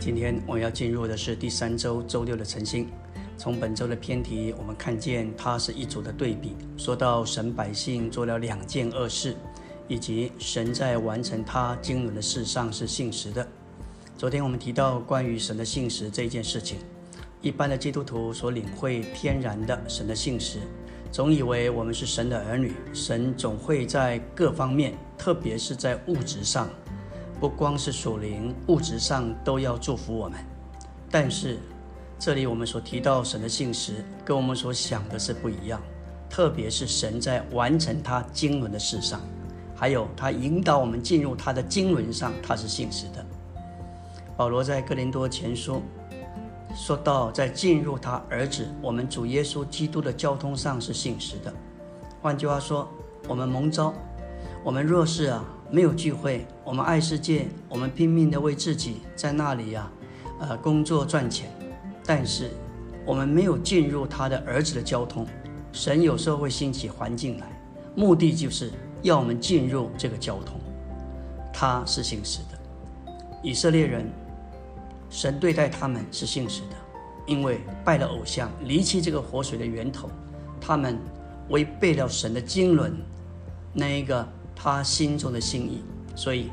[0.00, 2.88] 今天我要进入的是第三周周六的晨星。
[3.36, 9.36] 从本周的偏题，我们看见它是一组的对比，说到神百姓做了两件恶事，
[9.88, 13.46] 以及神在完成他经纶的事上是信实的。
[14.16, 16.78] 昨天我们提到关于神的信实这一件事情，
[17.40, 20.60] 一般的基督徒所领会天然的神的信实，
[21.10, 26.68] 总以为我们是神的儿女，神总会在各方面，特别是在物质上。
[27.40, 30.40] 不光是属灵，物质上都要祝福我们。
[31.08, 31.58] 但是，
[32.18, 35.80] 这里我们所提到神的信实，跟我们所想的是不一样。
[36.28, 39.20] 特别是神在完成他经纶的事上，
[39.74, 43.24] 还有他引导我们进入他的经纶上，他是信实的。
[44.36, 45.80] 保罗在哥林多前书
[46.74, 51.54] 说到，在进入他儿子我们主耶稣基督的交通上是信实的。
[52.20, 52.88] 换句话说，
[53.28, 53.94] 我们蒙召，
[54.64, 55.44] 我们若是啊。
[55.70, 59.90] 没有聚会，我们爱世界，我们拼命的为自己在那里呀，
[60.40, 61.50] 呃，工作赚钱。
[62.06, 62.50] 但是
[63.04, 65.26] 我们没有进入他的儿子的交通。
[65.70, 67.46] 神有时候会兴起环境来，
[67.94, 70.58] 目的就是要我们进入这个交通。
[71.52, 74.10] 他是信实的，以色列人，
[75.10, 76.76] 神对待他们是信实的，
[77.26, 80.08] 因为拜了偶像，离弃这个活水的源头，
[80.58, 80.98] 他们
[81.50, 82.90] 违背了神的经纶，
[83.74, 84.26] 那一个。
[84.60, 85.84] 他心中的心意，
[86.16, 86.50] 所以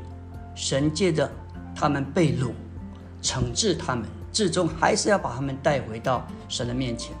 [0.54, 1.28] 神借着
[1.74, 2.52] 他们被掳，
[3.20, 7.12] 惩治他们，最终还是要把他们带回到神的面前。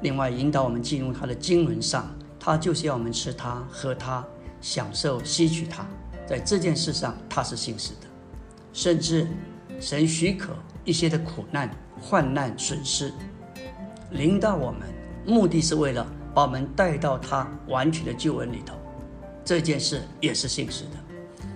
[0.00, 2.08] 另外，引导我们进入他的经纶上，
[2.40, 4.24] 他就是要我们吃他、喝他、
[4.62, 5.84] 享受、吸取他。
[6.26, 8.06] 在这件事上，他是信实的。
[8.72, 9.26] 甚至
[9.80, 11.68] 神许可一些的苦难、
[12.00, 13.12] 患难、损失
[14.12, 14.82] 临到我们，
[15.26, 18.77] 目的是为了把我们带到他完全的救恩里头。
[19.48, 20.90] 这件事也是信实的，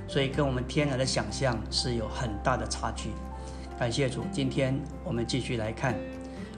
[0.08, 3.10] 所以跟我们天然的想象是有很大的差距。
[3.78, 5.94] 感谢主，今天我们继续来看。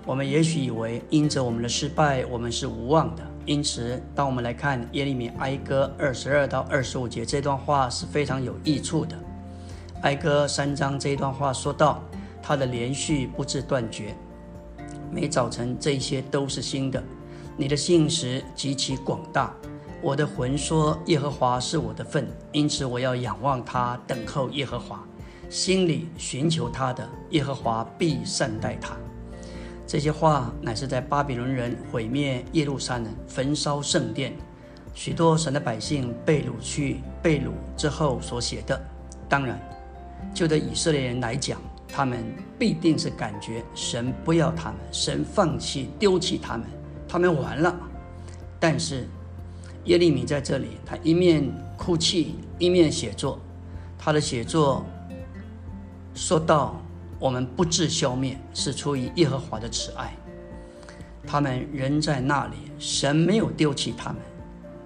[0.07, 3.25] 我们也许以为因着我们的失败，我们是无望的。
[3.47, 9.19] 因此，当我们来看耶利米哀歌二十二到二十五节这段话是非常有益处的。
[10.03, 12.01] 哀歌三章这一段话说到，
[12.41, 14.15] 它的连续不致断绝，
[15.11, 17.03] 每早晨这些都是新的。
[17.57, 19.53] 你的信实极其广大。
[20.05, 25.03] 我的魂说：“耶和华是我的份，因此我要仰望他，等候耶和华，
[25.49, 28.95] 心里寻求他的耶和华必善待他。”
[29.89, 34.35] 这些话乃是在巴比伦人毁灭耶路撒冷、焚烧圣殿、
[34.93, 38.79] 许多神的百姓被掳去、被掳之后所写的。
[39.27, 39.59] 当然，
[40.35, 42.23] 就对以色列人来讲，他们
[42.59, 46.67] 必定是感觉神不要他们，神放弃、丢弃他们，
[47.09, 47.75] 他们完了。
[48.61, 49.09] 但是，
[49.85, 51.45] 耶利米在这里，他一面
[51.77, 53.39] 哭泣，一面写作。
[53.99, 54.85] 他的写作
[56.15, 56.81] 说到
[57.21, 60.15] ：“我们不致消灭，是出于耶和华的慈爱。
[61.27, 64.21] 他们仍在那里，神没有丢弃他们。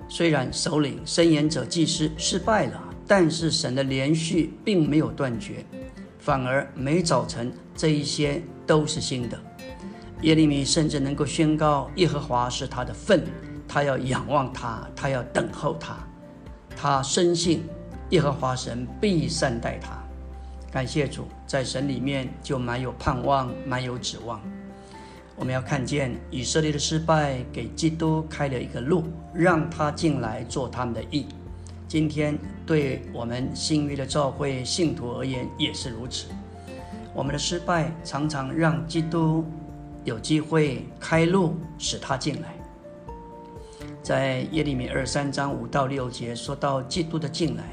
[0.08, 5.64] 虽然首领、伸言者、祭司失败了，但是神的连续并没有断绝，
[6.18, 9.38] 反而每早晨这一些都是新的。
[10.22, 13.24] 耶利米甚至能够宣告：耶和华是他的份。”
[13.68, 15.96] 他要仰望他，他要等候他，
[16.74, 17.62] 他深信
[18.10, 19.98] 耶和华神必善待他。
[20.72, 24.40] 感谢主，在神里面就蛮有盼望，蛮有指望。
[25.36, 31.26] 我们要看见以色列的失败，给基督开了一个路，让他进来做他们的义。
[31.86, 32.36] 今天
[32.66, 36.26] 对我们新约的教会信徒而言也是如此。
[37.14, 39.44] 我们的失败常常让基督
[40.04, 42.57] 有机会开路，使他进来。
[44.02, 47.64] 在耶利米二三章五到六节说到基督的进来，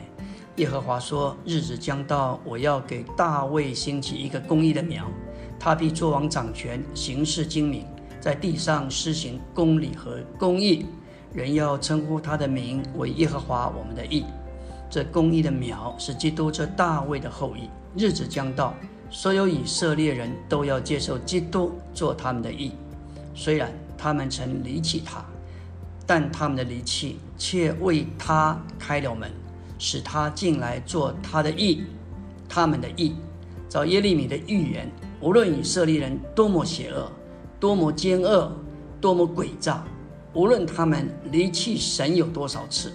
[0.57, 5.05] 耶和华说：“日子将到，我要给大卫兴起一个公义的苗，
[5.59, 7.85] 他必作王掌权，行事精明，
[8.19, 10.85] 在地上施行公理和公义。
[11.31, 14.25] 人要称呼他的名为耶和华我们的义。
[14.89, 17.69] 这公义的苗是基督这大卫的后裔。
[17.97, 18.73] 日子将到，
[19.09, 22.71] 所有以色列人都要接受基督做他们的义，
[23.33, 25.23] 虽然他们曾离弃他。”
[26.07, 29.31] 但他们的离弃，却为他开了门，
[29.79, 31.83] 使他进来做他的义。
[32.47, 33.15] 他们的义，
[33.67, 37.11] 照耶利米的预言，无论以色列人多么邪恶、
[37.59, 38.51] 多么奸恶、
[39.01, 39.83] 多么诡诈，
[40.33, 42.93] 无论他们离弃神有多少次，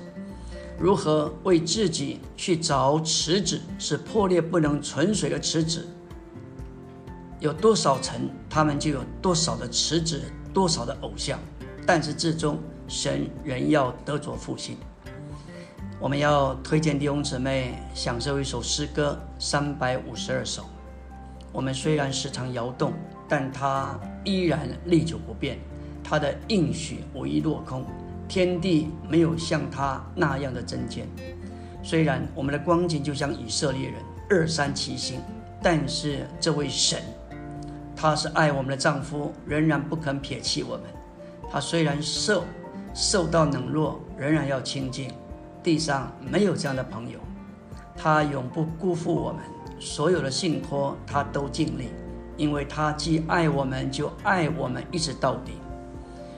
[0.79, 5.85] 如何为自己去找池子，是破裂不能存水的池子，
[7.41, 10.23] 有多少层，他们就有多少的池子，
[10.55, 11.39] 多少的偶像。
[11.85, 12.57] 但是至终。
[12.91, 14.77] 神仍要得着复兴，
[16.01, 20.65] 我们要推荐弟兄姊妹享受一首诗歌三百五十二首，
[21.53, 22.93] 我们虽然时常摇动，
[23.29, 25.57] 但他依然历久不变。
[26.03, 27.85] 他的应许无一落空，
[28.27, 31.07] 天地没有像他那样的增减。
[31.85, 35.21] 虽然我们的光景就像以色列人二三七星，
[35.63, 37.01] 但是这位神，
[37.95, 40.87] 他是爱我们的丈夫，仍然不肯撇弃我们。
[41.53, 42.45] 他虽然受
[42.95, 45.11] 受到冷落，仍然要亲近。
[45.63, 47.19] 地上没有这样的朋友，
[47.97, 49.43] 他永不辜负我们。
[49.79, 51.89] 所有的信托，他都尽力，
[52.37, 55.53] 因为他既爱我们，就爱我们一直到底。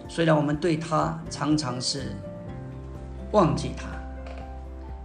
[0.09, 2.15] 虽然我们对他常常是
[3.31, 3.87] 忘记他、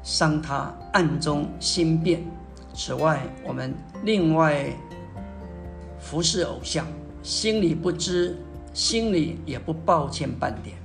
[0.03, 2.23] 伤他、暗中心变。
[2.73, 3.73] 此外，我们
[4.03, 4.65] 另外
[5.99, 6.85] 服侍偶像，
[7.23, 8.37] 心里不知，
[8.73, 10.75] 心里也不抱歉半点。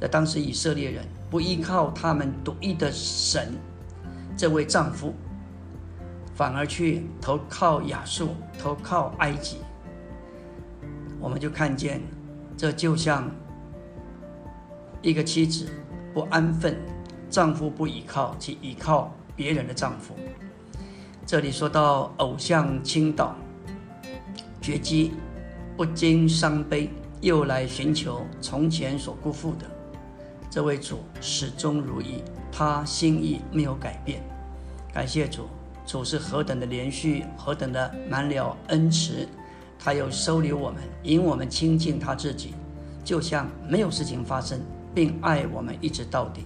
[0.00, 3.54] 在当时，以色列人不依靠他们独一的神，
[4.36, 5.14] 这位丈夫。
[6.34, 9.56] 反而去投靠亚述，投靠埃及，
[11.18, 12.02] 我们就看见，
[12.58, 13.30] 这就像
[15.00, 15.66] 一个妻子
[16.12, 16.76] 不安分，
[17.30, 20.14] 丈夫不依靠，去依靠别人的丈夫。
[21.24, 23.34] 这里说到偶像倾倒，
[24.60, 25.14] 绝迹，
[25.74, 26.90] 不禁伤悲，
[27.22, 29.75] 又来寻求从前所辜负的。
[30.50, 34.22] 这位主始终如一，他心意没有改变。
[34.92, 35.46] 感谢主。
[35.86, 39.24] 主是何等的连续，何等的满了恩慈，
[39.78, 42.54] 他又收留我们，引我们亲近他自己，
[43.04, 44.60] 就像没有事情发生，
[44.92, 46.44] 并爱我们一直到底。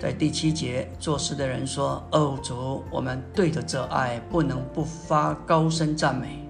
[0.00, 6.48] 在第七节，做事的人说：“哦，主，我们对着这爱，不能不发高声赞美。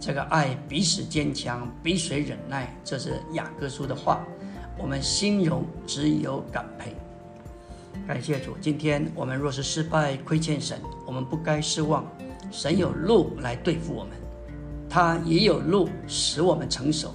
[0.00, 4.24] 这个爱彼此坚强，彼水忍耐。”这是雅各书的话，
[4.76, 6.94] 我们心荣只有感佩。
[8.06, 12.04] 感谢主，今天我们若是失败亏欠神，我们不该失望。
[12.50, 14.12] 神有路来对付我们，
[14.88, 17.12] 他也有路使我们成熟，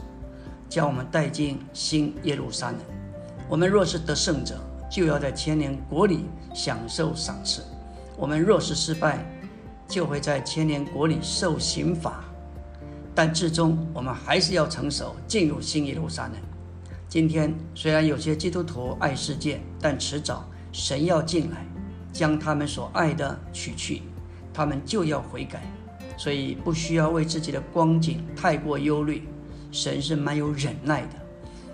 [0.68, 2.80] 将我们带进新耶路撒冷。
[3.48, 4.60] 我们若是得胜者，
[4.90, 7.62] 就要在千年国里享受赏赐；
[8.18, 9.24] 我们若是失败，
[9.88, 12.24] 就会在千年国里受刑罚。
[13.14, 16.34] 但至终我们还是要成熟，进入新耶路撒冷。
[17.10, 20.48] 今天虽然有些基督徒爱世界，但迟早。
[20.72, 21.66] 神要进来，
[22.14, 24.04] 将他们所爱的取去，
[24.54, 25.64] 他们就要悔改，
[26.16, 29.28] 所以不需要为自己的光景太过忧虑。
[29.72, 31.16] 神是蛮有忍耐的，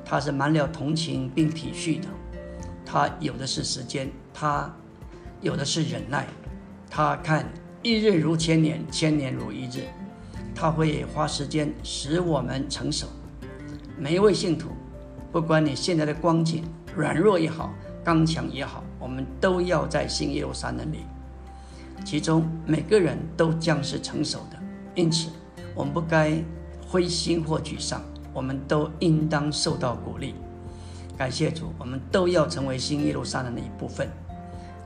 [0.05, 2.07] 他是满了同情并体恤的，
[2.85, 4.73] 他有的是时间，他
[5.41, 6.25] 有的是忍耐，
[6.89, 7.45] 他看
[7.83, 9.83] 一日如千年，千年如一日，
[10.55, 13.07] 他会花时间使我们成熟。
[13.99, 14.69] 每一位信徒，
[15.35, 16.63] 不管你现在的光景
[16.95, 17.69] 软弱也好。
[18.05, 20.99] 刚强也好，我们都要在新耶路撒冷里，
[22.05, 24.57] 其中每个人都将是成熟的。
[24.93, 25.27] 因此，
[25.73, 26.41] 我们不该
[26.87, 28.01] 灰心或沮丧，
[28.31, 30.35] 我们都应当受到鼓励。
[31.17, 34.07] 感谢主，我们都要成为新耶路撒冷的一部分，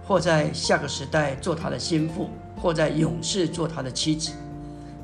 [0.04, 4.32] 或在下个时代做他的心腹，或在永世做他的妻子。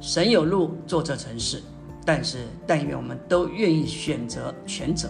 [0.01, 1.62] 神有路做这城市，
[2.03, 5.07] 但是但愿我们都愿意选择全者。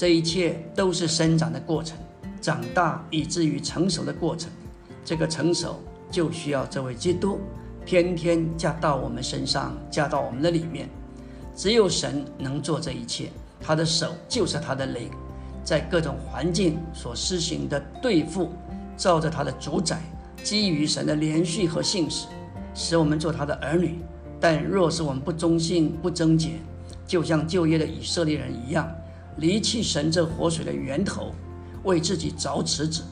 [0.00, 1.94] 这一切都是生长的过程。
[2.40, 4.50] 长大以至于成熟的过程，
[5.04, 5.78] 这个成熟
[6.10, 7.38] 就需要这位基督
[7.84, 10.88] 天天加到我们身上，加到我们的里面。
[11.54, 13.30] 只有神能做这一切，
[13.60, 15.10] 他的手就是他的灵，
[15.62, 18.48] 在各种环境所施行的对付，
[18.96, 20.00] 照着他的主宰，
[20.42, 22.26] 基于神的连续和信使，
[22.74, 23.98] 使我们做他的儿女。
[24.40, 26.52] 但若是我们不忠信、不贞洁，
[27.06, 28.90] 就像旧约的以色列人一样，
[29.36, 31.34] 离弃神这活水的源头。
[31.82, 33.02] 为自己找池子，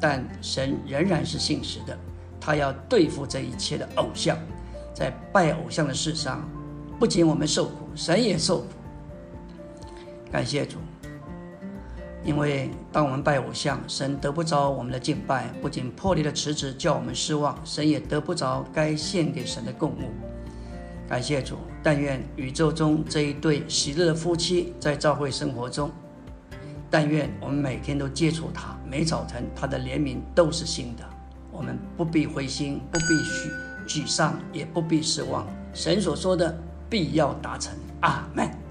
[0.00, 1.96] 但神仍然是信实的。
[2.40, 4.36] 他要对付这一切的偶像，
[4.92, 6.44] 在拜偶像的事上，
[6.98, 8.66] 不仅我们受苦，神也受苦。
[10.32, 10.78] 感谢主，
[12.24, 20.10] 因为当我们拜偶像，神得不着我们的敬拜，不仅破裂的池子叫我们失望，神也得不着该献给神的供物。
[21.08, 25.90] 感谢主，但愿宇宙中这一对喜乐的夫妻，在教会生活中。
[26.90, 31.04] 但愿我们每天都接触他，每早晨他的怜悯都是新的。
[31.52, 33.50] 我们不必灰心，不必沮
[33.86, 35.46] 沮丧，也不必失望。
[35.72, 36.56] 神所说的
[36.90, 37.72] 必要达成。
[38.00, 38.65] 阿门。